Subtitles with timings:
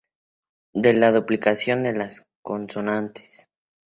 [0.73, 3.49] De la duplicación de las consonantes.